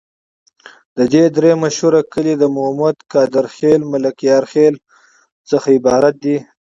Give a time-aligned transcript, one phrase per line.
[0.97, 4.75] د دي درې مشهور کلي د مومد، قادر خیل، ملکیار خیل
[5.49, 6.37] څخه عبارت دي.